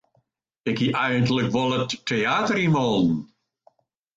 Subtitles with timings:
[0.69, 3.13] Ik hie eigentlik wol it teäter yn wollen.